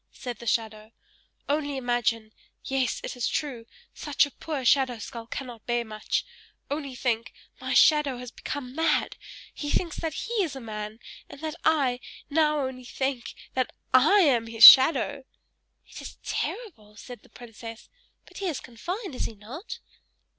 [0.11, 0.91] said the shadow.
[1.47, 6.25] "Only imagine yes, it is true, such a poor shadow skull cannot bear much
[6.71, 9.15] only think, my shadow has become mad;
[9.53, 10.97] he thinks that he is a man,
[11.29, 11.99] and that I
[12.31, 15.23] now only think that I am his shadow!"
[15.87, 17.87] "It is terrible!" said the princess;
[18.25, 19.77] "but he is confined, is he not?"